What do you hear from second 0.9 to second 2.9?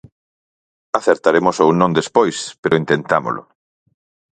Acertaremos ou non despois, pero